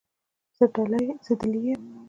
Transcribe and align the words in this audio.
زه 0.57 0.65
دلې 1.39 1.59
یم. 1.65 1.81